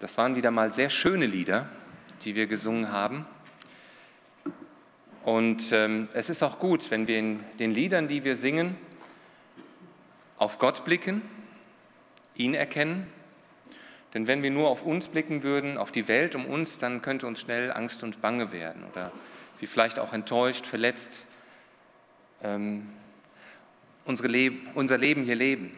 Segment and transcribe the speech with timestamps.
[0.00, 1.68] Das waren wieder mal sehr schöne Lieder,
[2.22, 3.26] die wir gesungen haben.
[5.24, 8.76] Und ähm, es ist auch gut, wenn wir in den Liedern, die wir singen,
[10.36, 11.20] auf Gott blicken,
[12.36, 13.08] ihn erkennen.
[14.14, 17.26] Denn wenn wir nur auf uns blicken würden, auf die Welt um uns, dann könnte
[17.26, 19.10] uns schnell Angst und Bange werden oder
[19.58, 21.26] wie vielleicht auch enttäuscht, verletzt
[22.44, 22.88] ähm,
[24.04, 25.76] unsere Leb unser Leben hier leben.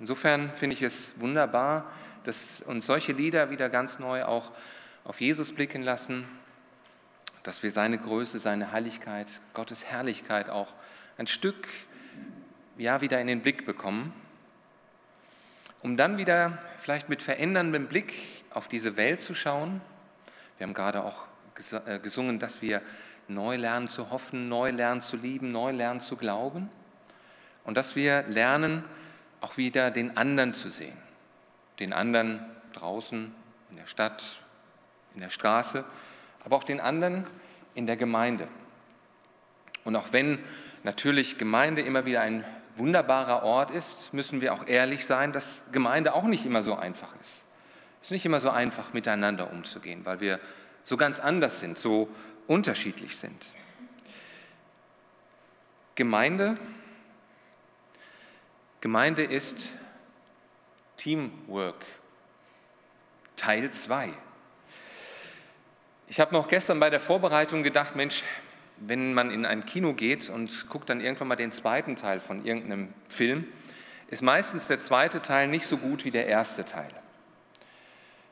[0.00, 1.90] Insofern finde ich es wunderbar,
[2.24, 4.52] dass uns solche Lieder wieder ganz neu auch
[5.04, 6.26] auf Jesus blicken lassen,
[7.42, 10.74] dass wir seine Größe, seine Heiligkeit, Gottes Herrlichkeit auch
[11.18, 11.68] ein Stück
[12.78, 14.12] ja, wieder in den Blick bekommen,
[15.82, 18.14] um dann wieder vielleicht mit veränderndem Blick
[18.50, 19.80] auf diese Welt zu schauen.
[20.56, 21.24] Wir haben gerade auch
[21.86, 22.80] äh, gesungen, dass wir
[23.28, 26.70] neu lernen zu hoffen, neu lernen zu lieben, neu lernen zu glauben
[27.64, 28.84] und dass wir lernen,
[29.40, 30.96] auch wieder den anderen zu sehen.
[31.78, 33.34] Den anderen draußen
[33.70, 34.40] in der Stadt,
[35.14, 35.84] in der Straße,
[36.44, 37.26] aber auch den anderen
[37.74, 38.48] in der Gemeinde.
[39.84, 40.38] Und auch wenn
[40.82, 42.44] natürlich Gemeinde immer wieder ein
[42.76, 47.14] wunderbarer Ort ist, müssen wir auch ehrlich sein, dass Gemeinde auch nicht immer so einfach
[47.20, 47.44] ist.
[48.00, 50.40] Es ist nicht immer so einfach, miteinander umzugehen, weil wir
[50.82, 52.08] so ganz anders sind, so
[52.46, 53.46] unterschiedlich sind.
[55.94, 56.56] Gemeinde,
[58.80, 59.72] Gemeinde ist
[60.96, 61.84] Teamwork,
[63.36, 64.10] Teil 2.
[66.06, 68.22] Ich habe noch gestern bei der Vorbereitung gedacht, Mensch,
[68.76, 72.44] wenn man in ein Kino geht und guckt dann irgendwann mal den zweiten Teil von
[72.44, 73.46] irgendeinem Film,
[74.08, 76.90] ist meistens der zweite Teil nicht so gut wie der erste Teil.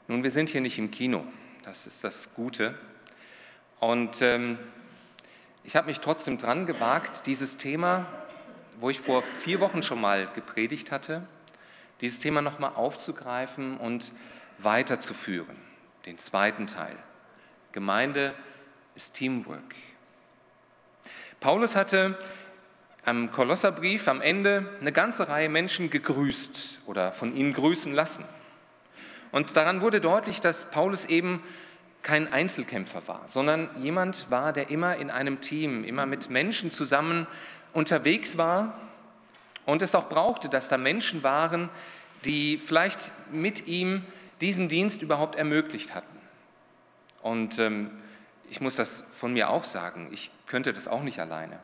[0.09, 1.25] Nun, wir sind hier nicht im Kino,
[1.63, 2.75] das ist das Gute.
[3.81, 4.59] Und ähm,
[5.65, 8.07] ich habe mich trotzdem dran gewagt, dieses Thema,
[8.79, 11.23] wo ich vor vier Wochen schon mal gepredigt hatte,
[12.03, 14.12] dieses Thema nochmal aufzugreifen und
[14.58, 15.56] weiterzuführen,
[16.05, 16.97] den zweiten Teil.
[17.70, 18.34] Gemeinde
[18.95, 19.75] ist Teamwork.
[21.41, 22.18] Paulus hatte
[23.05, 28.24] am Kolosserbrief am Ende eine ganze Reihe Menschen gegrüßt oder von ihnen grüßen lassen.
[29.30, 31.42] Und daran wurde deutlich, dass Paulus eben
[32.02, 37.27] kein Einzelkämpfer war, sondern jemand war, der immer in einem Team, immer mit Menschen zusammen
[37.73, 38.79] unterwegs war
[39.67, 41.68] und es auch brauchte, dass da Menschen waren,
[42.24, 44.05] die vielleicht mit ihm
[44.40, 46.18] diesen Dienst überhaupt ermöglicht hatten.
[47.23, 47.90] Und ähm,
[48.50, 51.58] ich muss das von mir auch sagen, ich könnte das auch nicht alleine.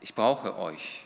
[0.00, 1.04] Ich brauche euch.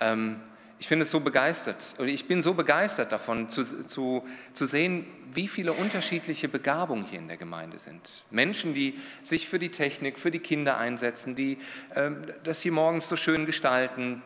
[0.00, 0.40] Ähm,
[0.82, 5.06] ich finde es so begeistert, oder ich bin so begeistert davon zu, zu, zu sehen,
[5.32, 8.24] wie viele unterschiedliche Begabungen hier in der Gemeinde sind.
[8.32, 11.58] Menschen, die sich für die Technik, für die Kinder einsetzen, die
[11.94, 14.24] ähm, das hier morgens so schön gestalten,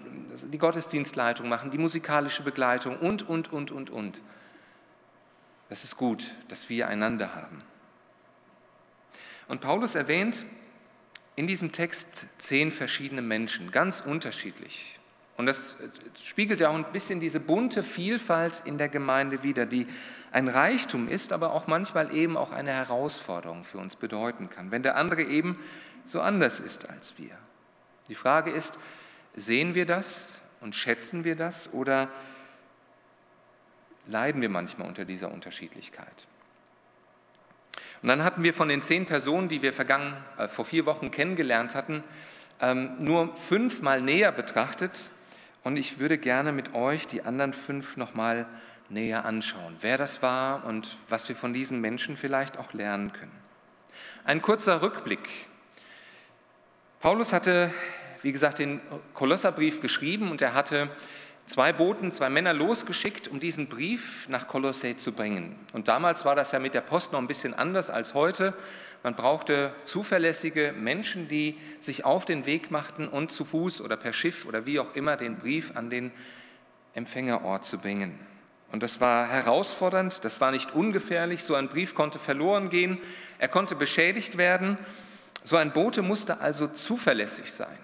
[0.51, 4.23] die Gottesdienstleitung machen, die musikalische Begleitung und, und, und, und, und.
[5.69, 7.63] Das ist gut, dass wir einander haben.
[9.47, 10.47] Und Paulus erwähnt
[11.35, 14.96] in diesem Text zehn verschiedene Menschen, ganz unterschiedlich.
[15.37, 15.77] Und das
[16.23, 19.87] spiegelt ja auch ein bisschen diese bunte Vielfalt in der Gemeinde wider, die
[20.33, 24.83] ein Reichtum ist, aber auch manchmal eben auch eine Herausforderung für uns bedeuten kann, wenn
[24.83, 25.59] der andere eben
[26.05, 27.37] so anders ist als wir.
[28.09, 28.79] Die Frage ist,
[29.35, 32.09] sehen wir das und schätzen wir das oder
[34.07, 36.27] leiden wir manchmal unter dieser Unterschiedlichkeit?
[38.03, 41.11] Und dann hatten wir von den zehn Personen, die wir vergangen, äh, vor vier Wochen
[41.11, 42.05] kennengelernt hatten,
[42.61, 45.11] ähm, nur fünf mal näher betrachtet.
[45.67, 48.47] Und ich würde gerne mit euch die anderen fünf nochmal
[48.89, 53.37] näher anschauen, wer das war und was wir von diesen Menschen vielleicht auch lernen können.
[54.25, 55.29] Ein kurzer Rückblick.
[57.01, 57.75] Paulus hatte,
[58.23, 58.81] wie gesagt, den
[59.13, 60.89] Kolosserbrief geschrieben und er hatte
[61.47, 65.59] zwei Boten, zwei Männer losgeschickt, um diesen Brief nach Kolossä zu bringen.
[65.73, 68.55] Und damals war das ja mit der Post noch ein bisschen anders als heute.
[69.07, 74.13] Man brauchte zuverlässige Menschen, die sich auf den Weg machten und zu Fuß oder per
[74.13, 76.11] Schiff oder wie auch immer den Brief an den
[76.93, 78.19] Empfängerort zu bringen.
[78.73, 81.45] Und das war herausfordernd, das war nicht ungefährlich.
[81.45, 82.99] So ein Brief konnte verloren gehen,
[83.39, 84.77] er konnte beschädigt werden.
[85.45, 87.79] So ein Bote musste also zuverlässig sein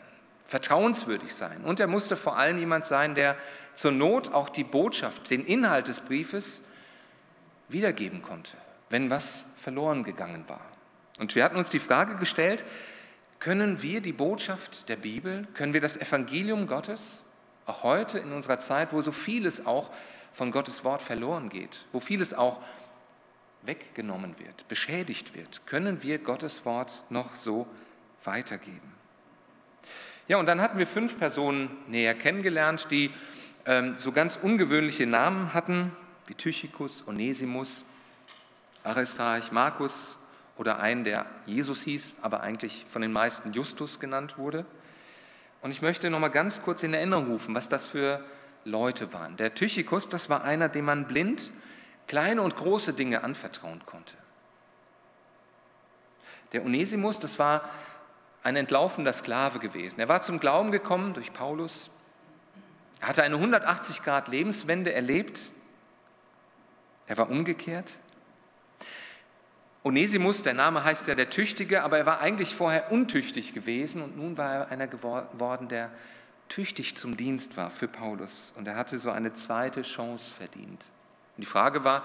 [0.48, 1.62] vertrauenswürdig sein.
[1.64, 3.36] Und er musste vor allem jemand sein, der
[3.74, 6.62] zur Not auch die Botschaft, den Inhalt des Briefes
[7.68, 8.54] wiedergeben konnte,
[8.90, 10.71] wenn was verloren gegangen war.
[11.18, 12.64] Und wir hatten uns die Frage gestellt,
[13.38, 17.18] können wir die Botschaft der Bibel, können wir das Evangelium Gottes,
[17.66, 19.90] auch heute in unserer Zeit, wo so vieles auch
[20.32, 22.60] von Gottes Wort verloren geht, wo vieles auch
[23.62, 27.66] weggenommen wird, beschädigt wird, können wir Gottes Wort noch so
[28.24, 28.92] weitergeben?
[30.28, 33.10] Ja, und dann hatten wir fünf Personen näher kennengelernt, die
[33.66, 35.92] ähm, so ganz ungewöhnliche Namen hatten,
[36.26, 37.84] wie Tychicus, Onesimus.
[38.84, 40.16] Aristarch, Markus
[40.62, 44.64] oder einen, der Jesus hieß, aber eigentlich von den meisten Justus genannt wurde.
[45.60, 48.24] Und ich möchte noch mal ganz kurz in Erinnerung rufen, was das für
[48.64, 49.36] Leute waren.
[49.36, 51.50] Der Tychikus, das war einer, dem man blind
[52.06, 54.14] kleine und große Dinge anvertrauen konnte.
[56.52, 57.68] Der Onesimus, das war
[58.44, 59.98] ein entlaufender Sklave gewesen.
[59.98, 61.90] Er war zum Glauben gekommen durch Paulus.
[63.00, 65.40] Er hatte eine 180 Grad Lebenswende erlebt.
[67.08, 67.98] Er war umgekehrt.
[69.84, 74.16] Onesimus, der Name heißt ja der Tüchtige, aber er war eigentlich vorher untüchtig gewesen und
[74.16, 75.90] nun war er einer geworden, der
[76.48, 78.52] tüchtig zum Dienst war für Paulus.
[78.56, 80.84] Und er hatte so eine zweite Chance verdient.
[81.36, 82.04] Und die Frage war,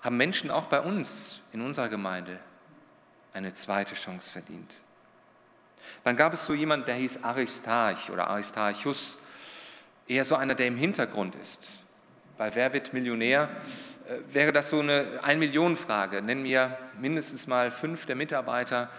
[0.00, 2.38] haben Menschen auch bei uns in unserer Gemeinde
[3.34, 4.74] eine zweite Chance verdient?
[6.04, 9.18] Dann gab es so jemanden, der hieß Aristarch oder Aristarchus,
[10.08, 11.68] eher so einer, der im Hintergrund ist.
[12.38, 13.50] Bei Wer wird Millionär
[14.32, 16.22] wäre das so eine Ein-Millionen-Frage.
[16.22, 18.90] Nenn mir mindestens mal fünf der Mitarbeiter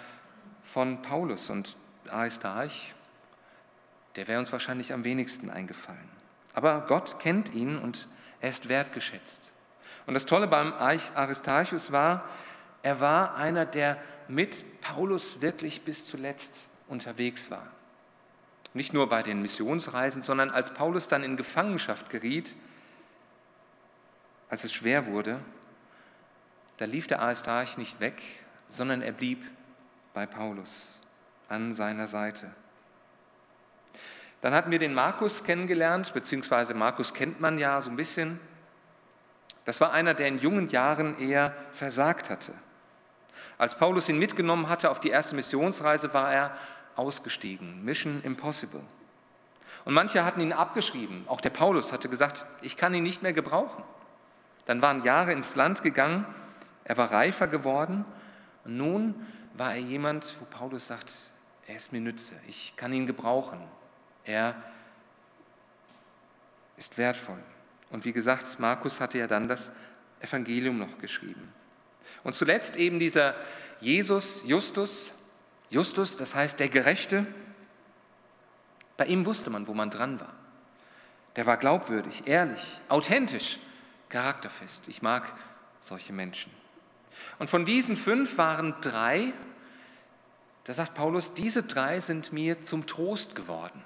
[0.63, 1.75] von Paulus und
[2.09, 2.93] Aristarch.
[4.15, 6.09] Der wäre uns wahrscheinlich am wenigsten eingefallen.
[6.53, 8.07] Aber Gott kennt ihn und
[8.39, 9.51] er ist wertgeschätzt.
[10.05, 12.25] Und das Tolle beim Aristarchus war,
[12.83, 13.97] er war einer, der
[14.27, 17.67] mit Paulus wirklich bis zuletzt unterwegs war.
[18.73, 22.55] Nicht nur bei den Missionsreisen, sondern als Paulus dann in Gefangenschaft geriet,
[24.51, 25.39] als es schwer wurde,
[26.77, 28.21] da lief der Aristarch nicht weg,
[28.67, 29.43] sondern er blieb
[30.13, 30.99] bei Paulus
[31.47, 32.51] an seiner Seite.
[34.41, 38.39] Dann hatten wir den Markus kennengelernt, beziehungsweise Markus kennt man ja so ein bisschen.
[39.63, 42.53] Das war einer, der in jungen Jahren eher versagt hatte.
[43.57, 46.57] Als Paulus ihn mitgenommen hatte auf die erste Missionsreise, war er
[46.95, 47.85] ausgestiegen.
[47.85, 48.81] Mission impossible.
[49.85, 51.23] Und manche hatten ihn abgeschrieben.
[51.27, 53.83] Auch der Paulus hatte gesagt, ich kann ihn nicht mehr gebrauchen.
[54.65, 56.25] Dann waren Jahre ins Land gegangen,
[56.83, 58.05] er war reifer geworden
[58.63, 61.13] und nun war er jemand, wo Paulus sagt,
[61.67, 63.59] er ist mir Nütze, ich kann ihn gebrauchen.
[64.23, 64.55] Er
[66.77, 67.39] ist wertvoll.
[67.89, 69.71] Und wie gesagt, Markus hatte ja dann das
[70.19, 71.51] Evangelium noch geschrieben.
[72.23, 73.35] Und zuletzt eben dieser
[73.79, 75.11] Jesus, Justus,
[75.69, 77.25] Justus, das heißt der Gerechte.
[78.97, 80.33] Bei ihm wusste man, wo man dran war.
[81.35, 83.59] Der war glaubwürdig, ehrlich, authentisch,
[84.11, 84.87] charakterfest.
[84.87, 85.33] Ich mag
[85.79, 86.51] solche Menschen.
[87.39, 89.33] Und von diesen fünf waren drei,
[90.65, 93.83] da sagt Paulus, diese drei sind mir zum Trost geworden.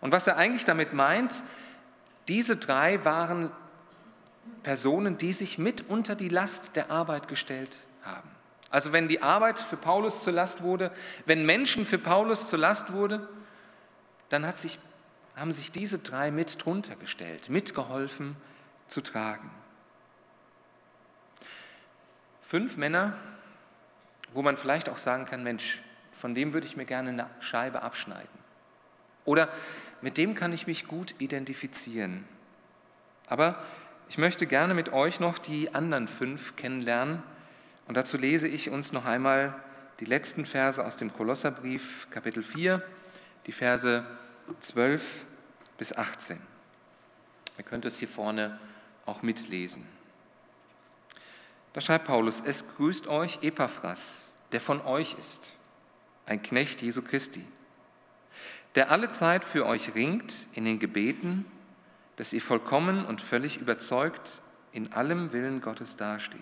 [0.00, 1.42] Und was er eigentlich damit meint,
[2.26, 3.50] diese drei waren
[4.62, 8.28] Personen, die sich mit unter die Last der Arbeit gestellt haben.
[8.70, 10.92] Also wenn die Arbeit für Paulus zur Last wurde,
[11.24, 13.28] wenn Menschen für Paulus zur Last wurde,
[14.28, 14.78] dann hat sich,
[15.38, 18.36] haben sich diese drei mit drunter gestellt, mitgeholfen
[18.88, 19.50] zu tragen.
[22.42, 23.16] Fünf Männer,
[24.32, 25.82] wo man vielleicht auch sagen kann, Mensch,
[26.12, 28.28] von dem würde ich mir gerne eine Scheibe abschneiden.
[29.24, 29.48] Oder
[30.00, 32.24] mit dem kann ich mich gut identifizieren.
[33.26, 33.62] Aber
[34.08, 37.22] ich möchte gerne mit euch noch die anderen fünf kennenlernen.
[37.86, 39.54] Und dazu lese ich uns noch einmal
[40.00, 42.82] die letzten Verse aus dem Kolosserbrief, Kapitel 4,
[43.46, 44.04] die Verse
[44.60, 45.26] 12
[45.76, 46.40] bis 18.
[47.56, 48.58] Ihr könnt es hier vorne
[49.06, 49.86] auch mitlesen.
[51.72, 55.52] Da schreibt Paulus, es grüßt euch Epaphras, der von euch ist,
[56.26, 57.44] ein Knecht Jesu Christi
[58.74, 61.44] der alle Zeit für euch ringt in den Gebeten,
[62.16, 64.40] dass ihr vollkommen und völlig überzeugt
[64.72, 66.38] in allem Willen Gottes dasteht.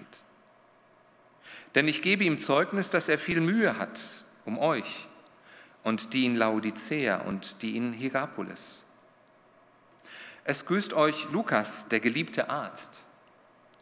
[1.75, 4.01] Denn ich gebe ihm Zeugnis, dass er viel Mühe hat
[4.45, 5.09] um euch
[5.87, 8.85] und die in Laodicea und die in Hierapolis.
[10.43, 13.01] Es grüßt euch Lukas, der geliebte Arzt,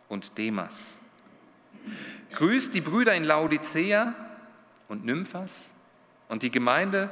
[0.08, 0.99] und Demas.
[2.32, 4.14] Grüßt die Brüder in Laodicea
[4.88, 5.70] und Nymphas
[6.28, 7.08] und die Gemeinde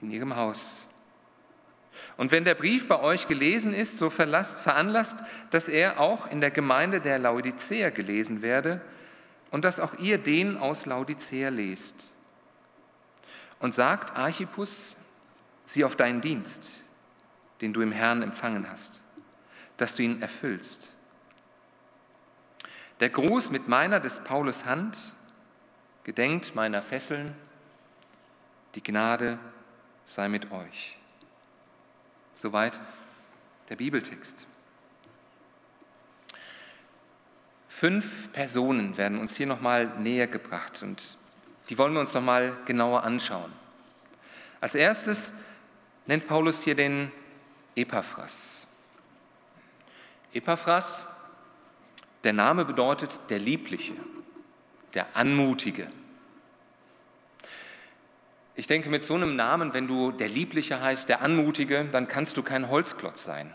[0.00, 0.88] in ihrem Haus.
[2.16, 5.16] Und wenn der Brief bei euch gelesen ist, so veranlasst,
[5.52, 8.80] dass er auch in der Gemeinde der Laodicea gelesen werde
[9.52, 12.15] und dass auch ihr den aus Laodicea lest.
[13.58, 14.96] Und sagt Archippus,
[15.64, 16.70] sieh auf deinen Dienst,
[17.60, 19.02] den du im Herrn empfangen hast,
[19.76, 20.92] dass du ihn erfüllst.
[23.00, 24.98] Der Gruß mit meiner des Paulus Hand
[26.04, 27.34] gedenkt meiner Fesseln,
[28.74, 29.38] die Gnade
[30.04, 30.96] sei mit euch.
[32.40, 32.78] Soweit
[33.68, 34.46] der Bibeltext.
[37.68, 41.02] Fünf Personen werden uns hier nochmal näher gebracht und
[41.68, 43.52] die wollen wir uns nochmal genauer anschauen.
[44.60, 45.32] Als erstes
[46.06, 47.10] nennt Paulus hier den
[47.74, 48.66] Epaphras.
[50.32, 51.04] Epaphras,
[52.24, 53.92] Der Name bedeutet der Liebliche,
[54.94, 55.86] der Anmutige.
[58.56, 62.36] Ich denke, mit so einem Namen, wenn du der Liebliche heißt, der Anmutige, dann kannst
[62.36, 63.52] du kein Holzklotz sein.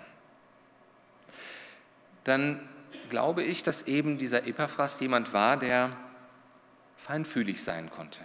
[2.24, 2.62] Dann
[3.10, 5.90] glaube ich, dass eben dieser Epaphras jemand war, der
[7.06, 8.20] feinfühlig sein konnte,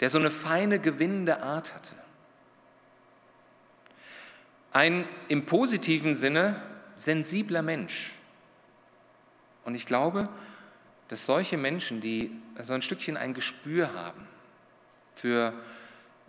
[0.00, 1.94] der so eine feine, gewinnende Art hatte.
[4.72, 6.60] Ein im positiven Sinne
[6.96, 8.12] sensibler Mensch.
[9.64, 10.28] Und ich glaube,
[11.08, 12.30] dass solche Menschen, die
[12.62, 14.26] so ein Stückchen ein Gespür haben
[15.14, 15.52] für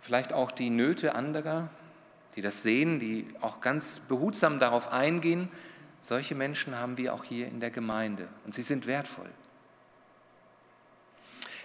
[0.00, 1.68] vielleicht auch die Nöte anderer,
[2.36, 5.48] die das sehen, die auch ganz behutsam darauf eingehen,
[6.00, 9.30] solche Menschen haben wir auch hier in der Gemeinde und sie sind wertvoll.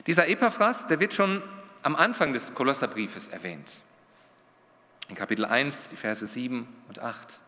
[0.08, 1.43] Dieser Epaphras, der wird schon
[1.84, 3.81] am Anfang des Kolosserbriefes erwähnt.
[5.10, 7.41] In Kapitel 1, die Verse 7 und 8.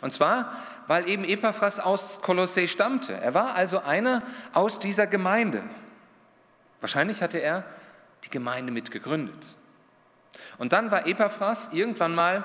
[0.00, 0.52] Und zwar,
[0.86, 3.14] weil eben Epaphras aus Kolossä stammte.
[3.14, 4.22] Er war also einer
[4.52, 5.62] aus dieser Gemeinde.
[6.80, 7.64] Wahrscheinlich hatte er
[8.24, 9.54] die Gemeinde mitgegründet.
[10.58, 12.44] Und dann war Epaphras irgendwann mal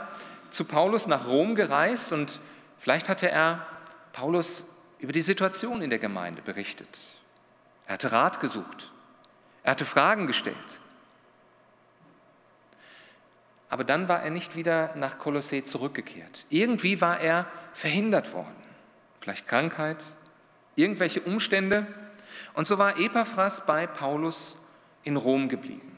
[0.49, 2.39] zu Paulus nach Rom gereist und
[2.77, 3.65] vielleicht hatte er
[4.13, 4.65] Paulus
[4.99, 6.99] über die Situation in der Gemeinde berichtet.
[7.87, 8.91] Er hatte Rat gesucht.
[9.63, 10.79] Er hatte Fragen gestellt.
[13.69, 16.45] Aber dann war er nicht wieder nach Kolossee zurückgekehrt.
[16.49, 18.55] Irgendwie war er verhindert worden.
[19.21, 20.03] Vielleicht Krankheit,
[20.75, 21.87] irgendwelche Umstände.
[22.53, 24.57] Und so war Epaphras bei Paulus
[25.03, 25.97] in Rom geblieben.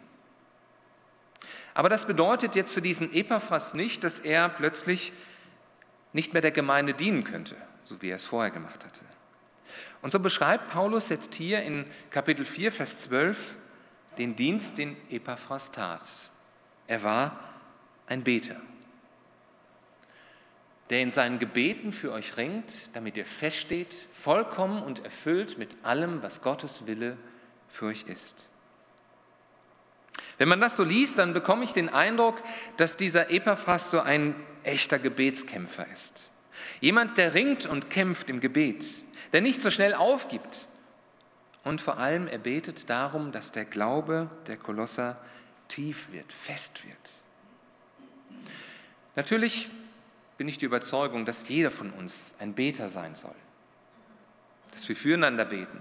[1.73, 5.11] Aber das bedeutet jetzt für diesen Epaphras nicht, dass er plötzlich
[6.11, 8.99] nicht mehr der Gemeinde dienen könnte, so wie er es vorher gemacht hatte.
[10.03, 13.55] Und so beschreibt Paulus jetzt hier in Kapitel 4, Vers 12
[14.17, 16.03] den Dienst, den Epaphras tat.
[16.87, 17.39] Er war
[18.05, 18.57] ein Beter,
[20.89, 26.21] der in seinen Gebeten für euch ringt, damit ihr feststeht, vollkommen und erfüllt mit allem,
[26.21, 27.17] was Gottes Wille
[27.69, 28.49] für euch ist.
[30.37, 32.43] Wenn man das so liest, dann bekomme ich den Eindruck,
[32.75, 36.29] dass dieser Epaphras so ein echter Gebetskämpfer ist.
[36.81, 38.83] Jemand, der ringt und kämpft im Gebet,
[39.33, 40.67] der nicht so schnell aufgibt.
[41.63, 45.17] Und vor allem, er betet darum, dass der Glaube der Kolosser
[45.67, 48.47] tief wird, fest wird.
[49.15, 49.69] Natürlich
[50.37, 53.35] bin ich die Überzeugung, dass jeder von uns ein Beter sein soll.
[54.71, 55.79] Dass wir füreinander beten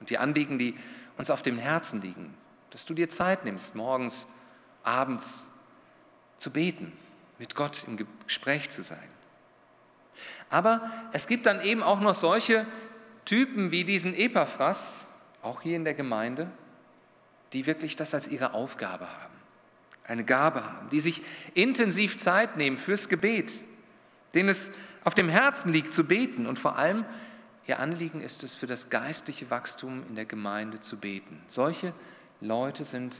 [0.00, 0.74] und die Anliegen, die
[1.16, 2.34] uns auf dem Herzen liegen,
[2.70, 4.26] dass du dir Zeit nimmst, morgens,
[4.82, 5.44] abends
[6.38, 6.92] zu beten,
[7.38, 9.13] mit Gott im Gespräch zu sein.
[10.50, 12.66] Aber es gibt dann eben auch noch solche
[13.24, 15.06] Typen wie diesen Epaphras,
[15.42, 16.50] auch hier in der Gemeinde,
[17.52, 19.34] die wirklich das als ihre Aufgabe haben
[20.06, 21.22] eine Gabe haben, die sich
[21.54, 23.52] intensiv Zeit nehmen fürs Gebet,
[24.34, 24.70] denen es
[25.02, 27.04] auf dem Herzen liegt zu beten und vor allem
[27.66, 31.40] ihr Anliegen ist es, für das geistliche Wachstum in der Gemeinde zu beten.
[31.48, 31.94] Solche
[32.40, 33.16] Leute sind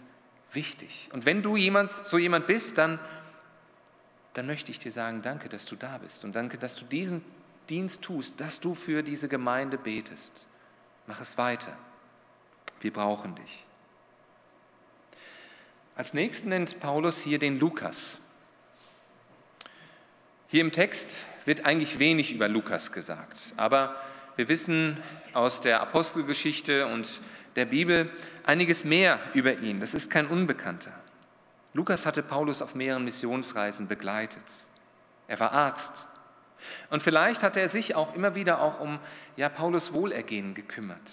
[0.53, 1.09] wichtig.
[1.13, 2.99] Und wenn du jemand, so jemand bist, dann,
[4.35, 7.25] dann möchte ich dir sagen, danke, dass du da bist und danke, dass du diesen
[7.69, 10.47] Dienst tust, dass du für diese Gemeinde betest.
[11.07, 11.77] Mach es weiter.
[12.81, 13.65] Wir brauchen dich.
[15.97, 18.21] Als nächsten nennt Paulus hier den Lukas.
[20.49, 21.09] Hier im Text
[21.45, 23.97] wird eigentlich wenig über Lukas gesagt, aber
[24.37, 25.01] wir wissen
[25.33, 27.21] aus der Apostelgeschichte und
[27.55, 28.11] der Bibel
[28.45, 29.79] einiges mehr über ihn.
[29.79, 30.93] Das ist kein Unbekannter.
[31.75, 34.45] Lukas hatte Paulus auf mehreren Missionsreisen begleitet.
[35.27, 36.07] Er war Arzt.
[36.89, 38.99] Und vielleicht hatte er sich auch immer wieder auch um
[39.37, 41.11] ja, Paulus Wohlergehen gekümmert.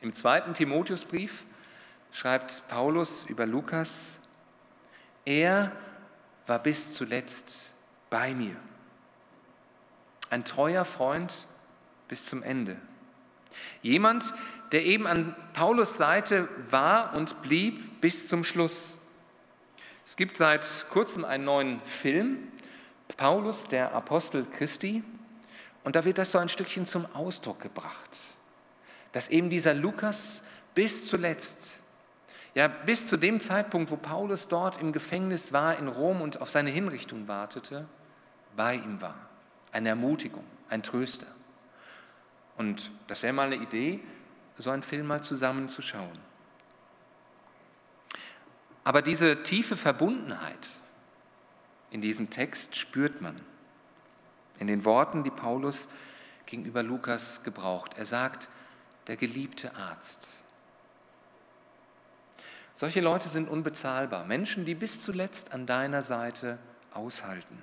[0.00, 1.44] Im zweiten Timotheusbrief
[2.10, 4.18] schreibt Paulus über Lukas,
[5.24, 5.72] er
[6.46, 7.70] war bis zuletzt
[8.08, 8.56] bei mir.
[10.30, 11.46] Ein treuer Freund
[12.08, 12.76] bis zum Ende.
[13.82, 14.34] Jemand,
[14.72, 18.98] der eben an Paulus Seite war und blieb bis zum Schluss.
[20.04, 22.38] Es gibt seit kurzem einen neuen Film,
[23.16, 25.02] Paulus, der Apostel Christi,
[25.84, 28.10] und da wird das so ein Stückchen zum Ausdruck gebracht,
[29.12, 30.42] dass eben dieser Lukas
[30.74, 31.78] bis zuletzt
[32.56, 36.48] ja, bis zu dem Zeitpunkt, wo Paulus dort im Gefängnis war in Rom und auf
[36.48, 37.86] seine Hinrichtung wartete,
[38.56, 39.28] bei ihm war.
[39.72, 41.26] Eine Ermutigung, ein Tröster.
[42.56, 44.00] Und das wäre mal eine Idee,
[44.56, 46.18] so einen Film mal zusammenzuschauen.
[48.84, 50.68] Aber diese tiefe Verbundenheit
[51.90, 53.40] in diesem Text spürt man
[54.58, 55.88] in den Worten, die Paulus
[56.46, 57.94] gegenüber Lukas gebraucht.
[57.96, 58.48] Er sagt,
[59.06, 60.28] der geliebte Arzt.
[62.74, 64.24] Solche Leute sind unbezahlbar.
[64.24, 66.58] Menschen, die bis zuletzt an deiner Seite
[66.92, 67.62] aushalten.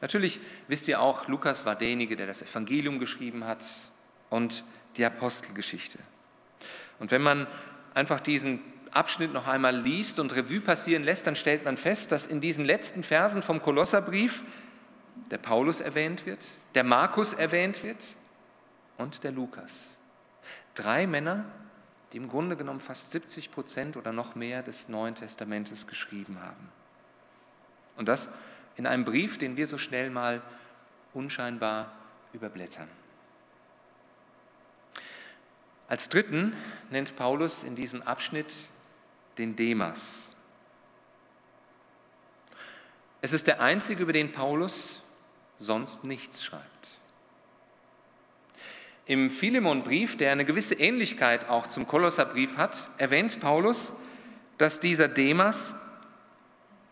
[0.00, 3.64] Natürlich wisst ihr auch, Lukas war derjenige, der das Evangelium geschrieben hat
[4.30, 4.64] und
[4.96, 5.98] die Apostelgeschichte.
[6.98, 7.46] Und wenn man
[7.94, 8.60] einfach diesen
[8.90, 12.64] Abschnitt noch einmal liest und Revue passieren lässt, dann stellt man fest, dass in diesen
[12.64, 14.42] letzten Versen vom Kolosserbrief
[15.30, 16.44] der Paulus erwähnt wird,
[16.74, 17.98] der Markus erwähnt wird
[18.98, 19.90] und der Lukas.
[20.74, 21.44] Drei Männer,
[22.12, 26.68] die im Grunde genommen fast 70 Prozent oder noch mehr des Neuen Testamentes geschrieben haben.
[27.96, 28.28] Und das
[28.80, 30.40] in einem Brief, den wir so schnell mal
[31.12, 31.92] unscheinbar
[32.32, 32.88] überblättern.
[35.86, 36.56] Als dritten
[36.88, 38.50] nennt Paulus in diesem Abschnitt
[39.36, 40.30] den Demas.
[43.20, 45.02] Es ist der einzige, über den Paulus
[45.58, 46.64] sonst nichts schreibt.
[49.04, 53.92] Im Philemon-Brief, der eine gewisse Ähnlichkeit auch zum Kolosserbrief hat, erwähnt Paulus,
[54.56, 55.74] dass dieser Demas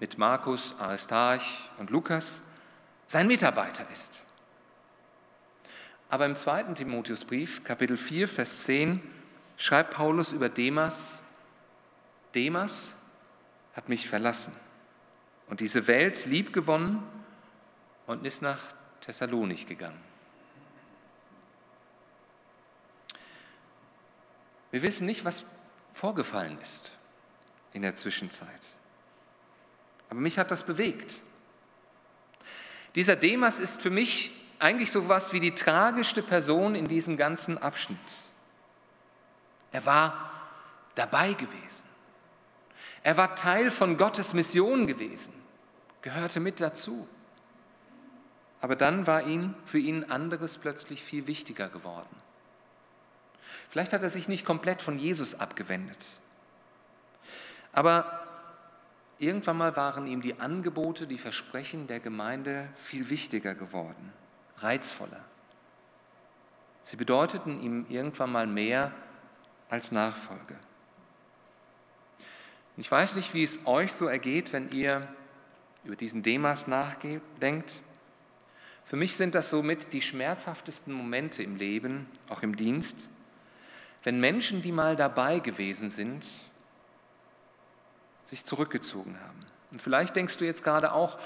[0.01, 2.41] mit Markus, Aristarch und Lukas
[3.07, 4.23] sein Mitarbeiter ist.
[6.11, 9.03] Aber im zweiten Timotheusbrief, Kapitel 4, Vers 10,
[9.57, 11.23] schreibt Paulus über Demas,
[12.35, 12.95] Demas
[13.75, 14.55] hat mich verlassen
[15.49, 17.03] und diese Welt liebgewonnen
[18.07, 18.61] und ist nach
[19.01, 20.01] Thessalonik gegangen.
[24.71, 25.45] Wir wissen nicht, was
[25.95, 26.93] vorgefallen ist
[27.73, 28.49] in der Zwischenzeit.
[30.11, 31.21] Aber mich hat das bewegt.
[32.95, 37.59] Dieser Demas ist für mich eigentlich so etwas wie die tragischste Person in diesem ganzen
[37.59, 37.99] Abschnitt.
[39.71, 40.33] Er war
[40.95, 41.85] dabei gewesen.
[43.03, 45.33] Er war Teil von Gottes Mission gewesen,
[46.03, 47.07] gehörte mit dazu.
[48.61, 52.17] Aber dann war ihn, für ihn anderes plötzlich viel wichtiger geworden.
[53.71, 55.99] Vielleicht hat er sich nicht komplett von Jesus abgewendet.
[57.73, 58.28] Aber
[59.19, 64.13] irgendwann mal waren ihm die Angebote, die Versprechen der Gemeinde viel wichtiger geworden
[64.63, 65.25] reizvoller.
[66.83, 68.93] Sie bedeuteten ihm irgendwann mal mehr
[69.69, 70.57] als Nachfolge.
[72.77, 75.07] Ich weiß nicht, wie es euch so ergeht, wenn ihr
[75.85, 77.81] über diesen Demas nachdenkt.
[78.85, 83.09] Für mich sind das somit die schmerzhaftesten Momente im Leben, auch im Dienst,
[84.05, 86.25] wenn Menschen, die mal dabei gewesen sind,
[88.31, 89.47] sich zurückgezogen haben.
[89.71, 91.19] Und vielleicht denkst du jetzt gerade auch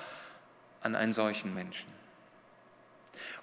[0.80, 1.90] an einen solchen Menschen.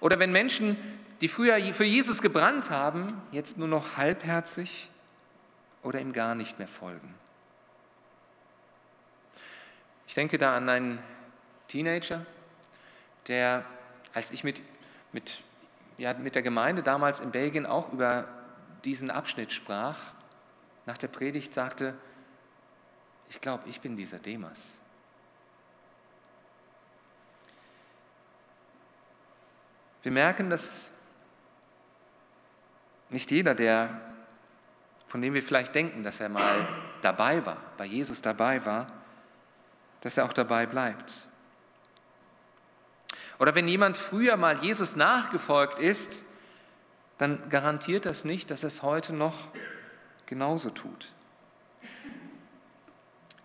[0.00, 0.76] Oder wenn Menschen,
[1.20, 4.88] die früher für Jesus gebrannt haben, jetzt nur noch halbherzig
[5.82, 7.14] oder ihm gar nicht mehr folgen.
[10.06, 10.98] Ich denke da an einen
[11.68, 12.26] Teenager,
[13.28, 13.64] der,
[14.12, 14.60] als ich mit,
[15.12, 15.42] mit,
[15.98, 18.26] ja, mit der Gemeinde damals in Belgien auch über
[18.84, 19.98] diesen Abschnitt sprach,
[20.86, 21.94] nach der Predigt sagte,
[23.30, 24.80] ich glaube, ich bin dieser Demas.
[30.02, 30.88] Wir merken, dass
[33.08, 34.00] nicht jeder, der,
[35.06, 36.68] von dem wir vielleicht denken, dass er mal
[37.02, 38.90] dabei war, bei Jesus dabei war,
[40.00, 41.28] dass er auch dabei bleibt.
[43.38, 46.22] Oder wenn jemand früher mal Jesus nachgefolgt ist,
[47.18, 49.48] dann garantiert das nicht, dass er es heute noch
[50.26, 51.12] genauso tut.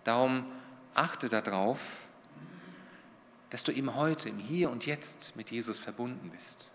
[0.06, 0.44] Darum
[0.94, 1.80] achte darauf,
[3.50, 6.68] dass du eben heute, im Hier und Jetzt mit Jesus verbunden bist.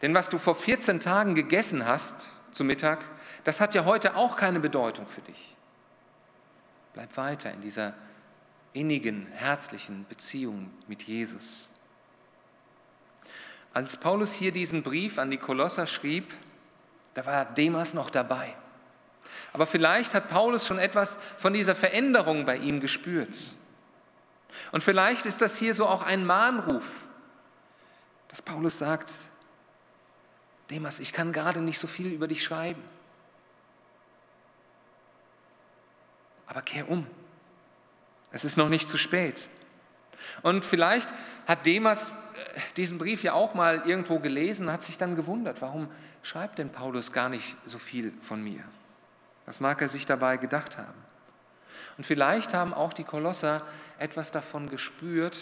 [0.00, 3.04] Denn was du vor 14 Tagen gegessen hast zu Mittag,
[3.42, 5.56] das hat ja heute auch keine Bedeutung für dich.
[6.92, 7.94] Bleib weiter in dieser
[8.74, 11.68] innigen, herzlichen Beziehung mit Jesus.
[13.72, 16.32] Als Paulus hier diesen Brief an die Kolosser schrieb,
[17.14, 18.54] da war Demas noch dabei.
[19.52, 23.36] Aber vielleicht hat Paulus schon etwas von dieser Veränderung bei ihm gespürt.
[24.72, 27.02] Und vielleicht ist das hier so auch ein Mahnruf,
[28.28, 29.10] dass Paulus sagt,
[30.70, 32.82] Demas, ich kann gerade nicht so viel über dich schreiben.
[36.46, 37.06] Aber kehr um.
[38.30, 39.48] Es ist noch nicht zu spät.
[40.42, 41.12] Und vielleicht
[41.46, 42.10] hat Demas äh,
[42.76, 45.88] diesen Brief ja auch mal irgendwo gelesen, hat sich dann gewundert, warum
[46.22, 48.64] schreibt denn Paulus gar nicht so viel von mir?
[49.46, 51.04] Was mag er sich dabei gedacht haben?
[51.96, 53.62] Und vielleicht haben auch die Kolosser
[53.98, 55.38] etwas davon gespürt,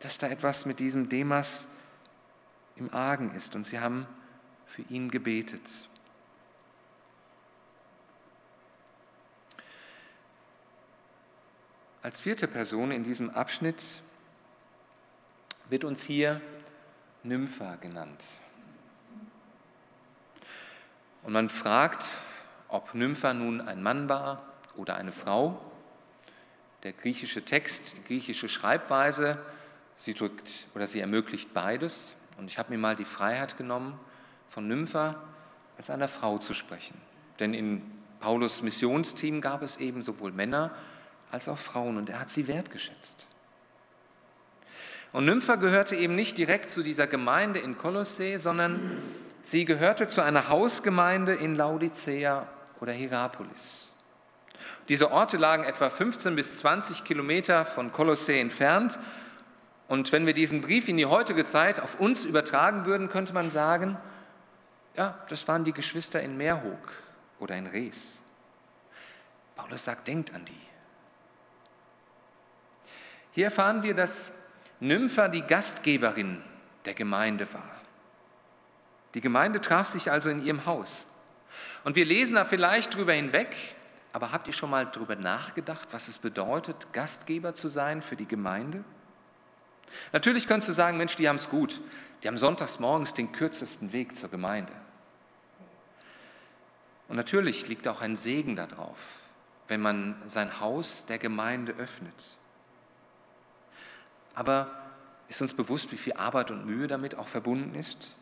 [0.00, 1.66] dass da etwas mit diesem Demas
[2.76, 3.54] im Argen ist.
[3.54, 4.06] Und sie haben
[4.66, 5.68] für ihn gebetet.
[12.02, 13.82] Als vierte Person in diesem Abschnitt
[15.68, 16.40] wird uns hier
[17.22, 18.22] Nympha genannt.
[21.22, 22.04] Und man fragt,
[22.72, 24.42] ob Nympha nun ein Mann war
[24.76, 25.60] oder eine Frau.
[26.82, 29.38] Der griechische Text, die griechische Schreibweise
[29.96, 32.14] Sie drückt oder sie ermöglicht beides.
[32.38, 33.98] Und ich habe mir mal die Freiheit genommen,
[34.48, 35.14] von Nympha
[35.78, 37.00] als einer Frau zu sprechen.
[37.38, 37.82] Denn in
[38.18, 40.72] Paulus Missionsteam gab es eben sowohl Männer
[41.30, 43.26] als auch Frauen und er hat sie wertgeschätzt.
[45.12, 48.98] Und Nympha gehörte eben nicht direkt zu dieser Gemeinde in Kolossee, sondern
[49.42, 52.48] sie gehörte zu einer Hausgemeinde in Laodicea
[52.82, 53.86] oder Hierapolis.
[54.88, 58.98] Diese Orte lagen etwa 15 bis 20 Kilometer von Kolossee entfernt.
[59.86, 63.50] Und wenn wir diesen Brief in die heutige Zeit auf uns übertragen würden, könnte man
[63.50, 63.96] sagen,
[64.96, 66.92] ja, das waren die Geschwister in Meerhoek
[67.38, 68.20] oder in Rees.
[69.54, 70.60] Paulus sagt, denkt an die.
[73.30, 74.32] Hier erfahren wir, dass
[74.80, 76.42] Nympha die Gastgeberin
[76.84, 77.70] der Gemeinde war.
[79.14, 81.06] Die Gemeinde traf sich also in ihrem Haus.
[81.84, 83.54] Und wir lesen da vielleicht drüber hinweg,
[84.12, 88.28] aber habt ihr schon mal darüber nachgedacht, was es bedeutet, Gastgeber zu sein für die
[88.28, 88.84] Gemeinde?
[90.12, 91.80] Natürlich könntest du sagen, Mensch, die haben es gut.
[92.22, 94.72] Die haben sonntags morgens den kürzesten Weg zur Gemeinde.
[97.08, 99.20] Und natürlich liegt auch ein Segen darauf,
[99.68, 102.14] wenn man sein Haus der Gemeinde öffnet.
[104.34, 104.70] Aber
[105.28, 108.16] ist uns bewusst, wie viel Arbeit und Mühe damit auch verbunden ist,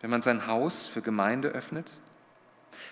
[0.00, 1.90] wenn man sein Haus für Gemeinde öffnet?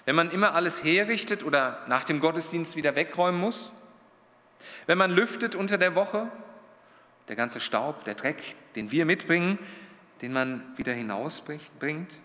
[0.05, 3.73] Wenn man immer alles herrichtet oder nach dem Gottesdienst wieder wegräumen muss?
[4.87, 6.31] Wenn man lüftet unter der Woche?
[7.29, 9.59] Der ganze Staub, der Dreck, den wir mitbringen,
[10.23, 12.21] den man wieder hinausbringt?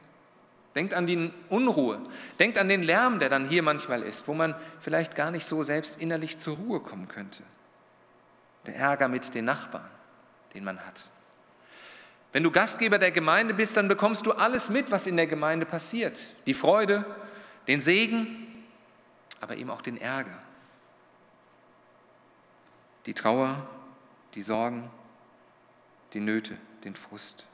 [0.76, 2.02] Denkt an die Unruhe.
[2.40, 5.64] Denkt an den Lärm, der dann hier manchmal ist, wo man vielleicht gar nicht so
[5.64, 7.44] selbst innerlich zur Ruhe kommen könnte.
[8.66, 9.90] Der Ärger mit den Nachbarn,
[10.54, 11.12] den man hat.
[12.32, 15.68] Wenn du Gastgeber der Gemeinde bist, dann bekommst du alles mit, was in der Gemeinde
[15.68, 16.20] passiert.
[16.48, 17.06] Die Freude,
[17.68, 18.66] den Segen,
[19.42, 20.38] aber eben auch den Ärger.
[23.06, 23.68] Die Trauer,
[24.36, 24.90] die Sorgen,
[26.14, 27.46] die Nöte, den Frust.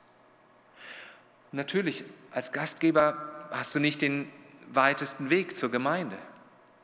[1.51, 4.31] Natürlich, als Gastgeber hast du nicht den
[4.71, 6.17] weitesten Weg zur Gemeinde,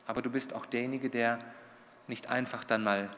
[0.06, 1.38] aber du bist auch derjenige, der
[2.08, 3.10] nicht einfach dann mal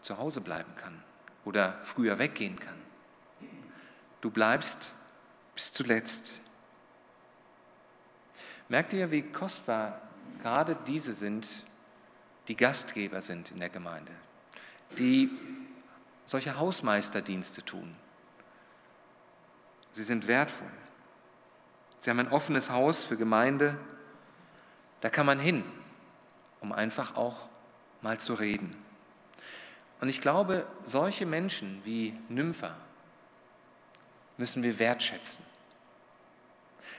[0.00, 1.02] zu Hause bleiben kann
[1.44, 2.74] oder früher weggehen kann.
[4.20, 4.92] Du bleibst
[5.54, 6.40] bis zuletzt.
[8.68, 10.00] Merkt ihr, wie kostbar
[10.42, 11.64] gerade diese sind,
[12.48, 14.12] die Gastgeber sind in der Gemeinde,
[14.98, 15.30] die
[16.24, 17.94] solche Hausmeisterdienste tun.
[19.92, 20.70] Sie sind wertvoll.
[22.00, 23.78] Sie haben ein offenes Haus für Gemeinde.
[25.00, 25.64] Da kann man hin,
[26.60, 27.48] um einfach auch
[28.02, 28.76] mal zu reden.
[30.00, 32.76] Und ich glaube, solche Menschen wie Nympha
[34.36, 35.44] müssen wir wertschätzen.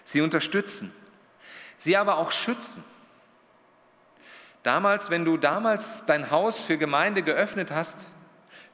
[0.03, 0.91] Sie unterstützen,
[1.77, 2.83] sie aber auch schützen.
[4.63, 8.09] Damals, wenn du damals dein Haus für Gemeinde geöffnet hast,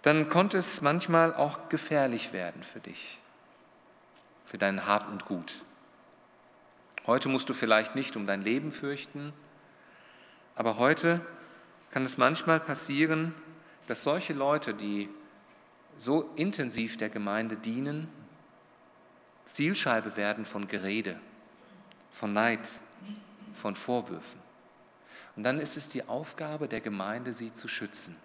[0.01, 3.19] dann konnte es manchmal auch gefährlich werden für dich,
[4.45, 5.63] für dein Hab und Gut.
[7.05, 9.33] Heute musst du vielleicht nicht um dein Leben fürchten,
[10.55, 11.21] aber heute
[11.91, 13.33] kann es manchmal passieren,
[13.87, 15.09] dass solche Leute, die
[15.97, 18.09] so intensiv der Gemeinde dienen,
[19.45, 21.19] Zielscheibe werden von Gerede,
[22.09, 22.67] von Neid,
[23.53, 24.39] von Vorwürfen.
[25.35, 28.15] Und dann ist es die Aufgabe der Gemeinde, sie zu schützen,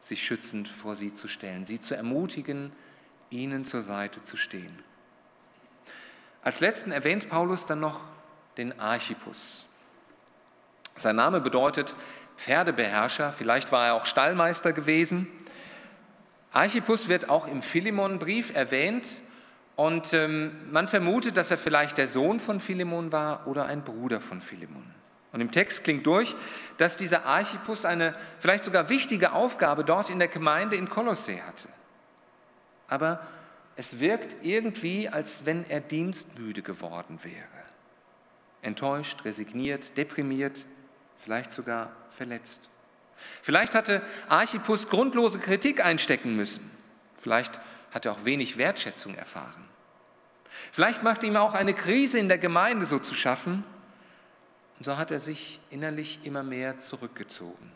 [0.00, 2.72] sich schützend vor sie zu stellen, sie zu ermutigen,
[3.30, 4.78] ihnen zur Seite zu stehen.
[6.42, 8.00] Als letzten erwähnt Paulus dann noch
[8.56, 9.66] den Archipus.
[10.96, 11.94] Sein Name bedeutet
[12.36, 15.26] Pferdebeherrscher, vielleicht war er auch Stallmeister gewesen.
[16.52, 19.20] Archipus wird auch im Philemonbrief erwähnt
[19.76, 24.20] und ähm, man vermutet, dass er vielleicht der Sohn von Philemon war oder ein Bruder
[24.20, 24.84] von Philemon.
[25.32, 26.36] Und im Text klingt durch,
[26.78, 31.68] dass dieser Archipus eine vielleicht sogar wichtige Aufgabe dort in der Gemeinde in Kolossee hatte.
[32.86, 33.26] Aber
[33.74, 37.48] es wirkt irgendwie, als wenn er dienstmüde geworden wäre.
[38.62, 40.64] Enttäuscht, resigniert, deprimiert,
[41.16, 42.70] vielleicht sogar verletzt.
[43.42, 46.70] Vielleicht hatte Archippus grundlose Kritik einstecken müssen.
[47.16, 47.60] Vielleicht
[47.94, 49.64] hat er auch wenig Wertschätzung erfahren.
[50.72, 53.64] Vielleicht machte ihm auch eine Krise in der Gemeinde so zu schaffen.
[54.78, 57.70] Und so hat er sich innerlich immer mehr zurückgezogen.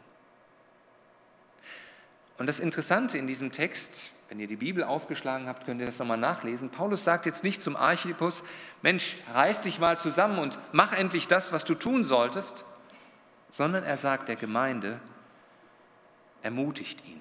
[2.39, 5.99] Und das Interessante in diesem Text, wenn ihr die Bibel aufgeschlagen habt, könnt ihr das
[6.01, 6.71] nochmal nachlesen.
[6.71, 8.43] Paulus sagt jetzt nicht zum Archippus,
[8.83, 12.65] Mensch, reiß dich mal zusammen und mach endlich das, was du tun solltest,
[13.51, 15.01] sondern er sagt der Gemeinde,
[16.43, 17.21] ermutigt ihn,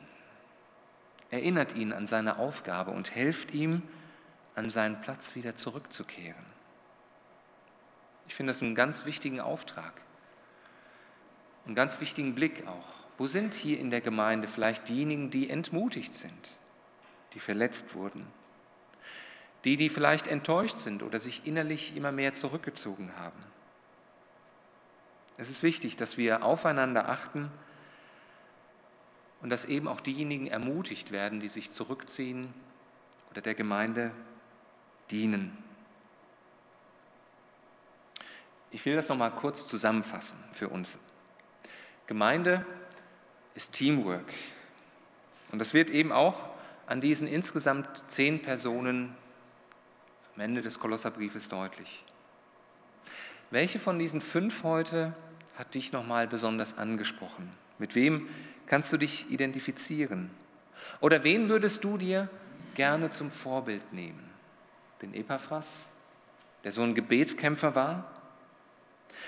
[1.29, 3.83] erinnert ihn an seine Aufgabe und helft ihm,
[4.55, 6.45] an seinen Platz wieder zurückzukehren.
[8.27, 9.93] Ich finde das einen ganz wichtigen Auftrag,
[11.65, 12.87] einen ganz wichtigen Blick auch.
[13.17, 16.57] Wo sind hier in der Gemeinde vielleicht diejenigen, die entmutigt sind?
[17.37, 18.25] die verletzt wurden,
[19.63, 23.37] die, die vielleicht enttäuscht sind oder sich innerlich immer mehr zurückgezogen haben.
[25.37, 27.51] Es ist wichtig, dass wir aufeinander achten
[29.41, 32.53] und dass eben auch diejenigen ermutigt werden, die sich zurückziehen
[33.31, 34.11] oder der Gemeinde
[35.11, 35.57] dienen.
[38.71, 40.97] Ich will das nochmal kurz zusammenfassen für uns.
[42.07, 42.65] Gemeinde
[43.55, 44.25] ist Teamwork.
[45.51, 46.49] Und das wird eben auch
[46.85, 49.15] an diesen insgesamt zehn Personen
[50.35, 52.03] am Ende des Kolosserbriefes deutlich.
[53.49, 55.15] Welche von diesen fünf heute
[55.55, 57.49] hat dich nochmal besonders angesprochen?
[57.79, 58.29] Mit wem
[58.67, 60.29] kannst du dich identifizieren?
[60.99, 62.29] Oder wen würdest du dir
[62.75, 64.29] gerne zum Vorbild nehmen?
[65.01, 65.89] Den Epaphras,
[66.63, 68.11] der so ein Gebetskämpfer war?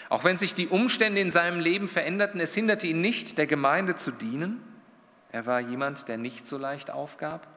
[0.10, 3.95] Auch wenn sich die Umstände in seinem Leben veränderten, es hinderte ihn nicht, der Gemeinde
[3.95, 4.62] zu dienen.
[5.32, 7.47] Er war jemand, der nicht so leicht aufgab.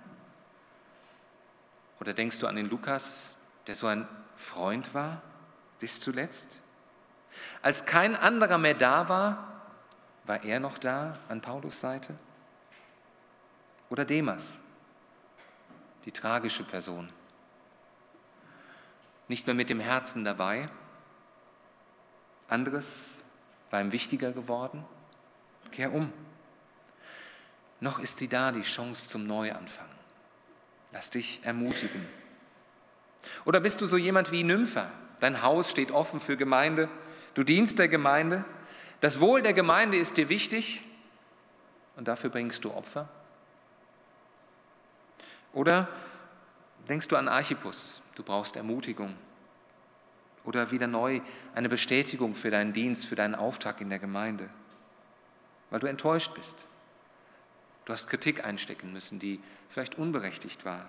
[2.01, 5.23] Oder denkst du an den Lukas, der so ein Freund war
[5.79, 6.61] bis zuletzt?
[7.63, 9.52] Als kein anderer mehr da war,
[10.25, 12.15] war er noch da an Paulus Seite?
[13.91, 14.61] Oder Demas,
[16.05, 17.09] die tragische Person?
[19.29, 20.69] Nicht mehr mit dem Herzen dabei?
[22.49, 23.15] Anderes
[23.71, 24.85] war ihm wichtiger geworden?
[25.71, 26.13] Kehr um.
[27.81, 29.89] Noch ist sie da, die Chance zum Neuanfang.
[30.93, 32.07] Lass dich ermutigen.
[33.45, 34.91] Oder bist du so jemand wie Nympha?
[35.21, 36.89] Dein Haus steht offen für Gemeinde.
[37.35, 38.45] Du dienst der Gemeinde.
[39.03, 40.81] Das Wohl der Gemeinde ist dir wichtig
[41.97, 43.09] und dafür bringst du Opfer.
[45.53, 45.89] Oder
[46.89, 48.01] denkst du an Archippus?
[48.15, 49.17] Du brauchst Ermutigung.
[50.45, 51.21] Oder wieder neu
[51.53, 54.49] eine Bestätigung für deinen Dienst, für deinen Auftrag in der Gemeinde,
[55.71, 56.65] weil du enttäuscht bist.
[57.87, 60.87] Du hast Kritik einstecken müssen, die vielleicht unberechtigt war.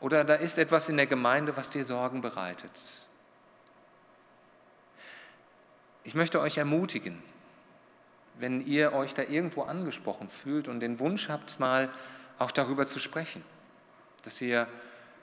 [0.00, 2.72] Oder da ist etwas in der Gemeinde, was dir Sorgen bereitet.
[6.10, 7.22] Ich möchte euch ermutigen,
[8.40, 11.88] wenn ihr euch da irgendwo angesprochen fühlt und den Wunsch habt, mal
[12.36, 13.44] auch darüber zu sprechen,
[14.24, 14.66] dass ihr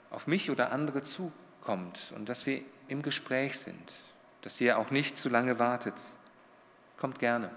[0.08, 3.96] auf mich oder andere zukommt und dass wir im Gespräch sind,
[4.40, 5.92] dass ihr auch nicht zu lange wartet.
[6.96, 7.50] Kommt gerne.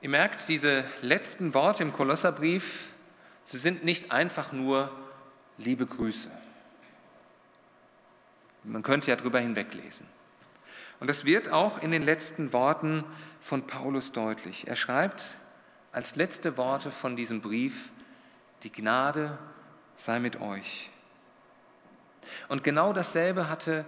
[0.00, 2.88] Ihr merkt, diese letzten Worte im Kolosserbrief,
[3.44, 4.90] sie sind nicht einfach nur
[5.58, 6.30] liebe Grüße.
[8.64, 10.06] Man könnte ja drüber hinweglesen.
[11.00, 13.04] Und das wird auch in den letzten Worten
[13.40, 14.66] von Paulus deutlich.
[14.66, 15.24] Er schreibt
[15.92, 17.90] als letzte Worte von diesem Brief,
[18.62, 19.38] die Gnade
[19.94, 20.90] sei mit euch.
[22.48, 23.84] Und genau dasselbe hatte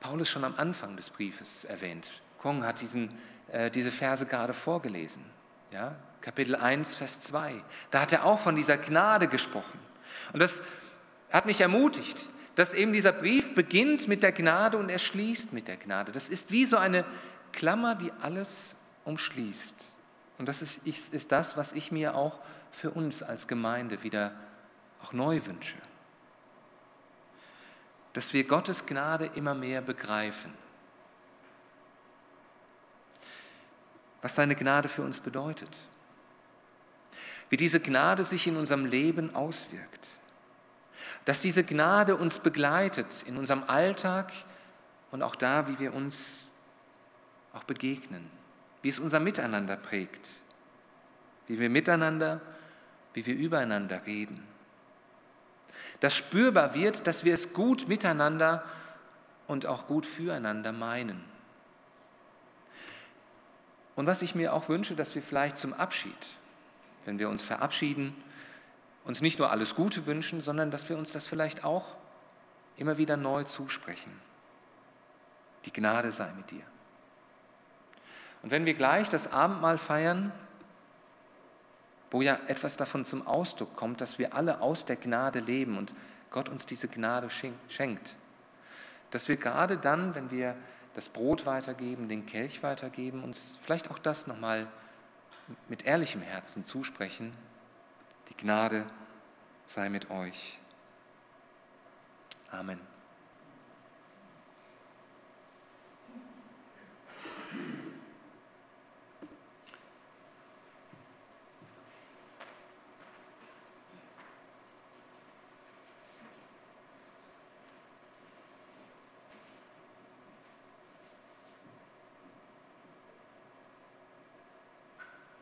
[0.00, 2.22] Paulus schon am Anfang des Briefes erwähnt.
[2.38, 3.18] Kong hat diesen
[3.52, 5.24] äh, diese Verse gerade vorgelesen.
[5.72, 5.96] Ja?
[6.20, 7.62] Kapitel 1, Vers 2.
[7.90, 9.78] Da hat er auch von dieser Gnade gesprochen.
[10.32, 10.60] Und das
[11.30, 15.68] hat mich ermutigt, dass eben dieser Brief beginnt mit der Gnade und er schließt mit
[15.68, 16.10] der Gnade.
[16.10, 17.04] Das ist wie so eine
[17.52, 19.88] Klammer, die alles umschließt.
[20.38, 22.40] Und das ist, ist das, was ich mir auch
[22.72, 24.32] für uns als Gemeinde wieder
[25.02, 25.76] auch neu wünsche.
[28.12, 30.52] Dass wir Gottes Gnade immer mehr begreifen
[34.20, 35.68] was seine Gnade für uns bedeutet,
[37.50, 40.08] wie diese Gnade sich in unserem Leben auswirkt,
[41.28, 44.32] dass diese Gnade uns begleitet in unserem Alltag
[45.10, 46.48] und auch da, wie wir uns
[47.52, 48.30] auch begegnen,
[48.80, 50.26] wie es unser Miteinander prägt,
[51.46, 52.40] wie wir miteinander,
[53.12, 54.42] wie wir übereinander reden.
[56.00, 58.64] Dass spürbar wird, dass wir es gut miteinander
[59.48, 61.22] und auch gut füreinander meinen.
[63.96, 66.38] Und was ich mir auch wünsche, dass wir vielleicht zum Abschied,
[67.04, 68.16] wenn wir uns verabschieden,
[69.08, 71.96] uns nicht nur alles Gute wünschen, sondern dass wir uns das vielleicht auch
[72.76, 74.12] immer wieder neu zusprechen.
[75.64, 76.62] Die Gnade sei mit dir.
[78.42, 80.30] Und wenn wir gleich das Abendmahl feiern,
[82.10, 85.94] wo ja etwas davon zum Ausdruck kommt, dass wir alle aus der Gnade leben und
[86.30, 87.30] Gott uns diese Gnade
[87.68, 88.14] schenkt,
[89.10, 90.54] dass wir gerade dann, wenn wir
[90.94, 94.66] das Brot weitergeben, den Kelch weitergeben, uns vielleicht auch das nochmal
[95.68, 97.32] mit ehrlichem Herzen zusprechen.
[98.28, 98.84] Die Gnade
[99.66, 100.58] sei mit euch.
[102.50, 102.97] Amen.